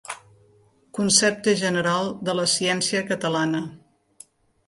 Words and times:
Concepte 0.99 1.53
general 1.65 2.09
de 2.29 2.35
la 2.39 2.45
ciència 2.53 3.05
catalana. 3.13 3.61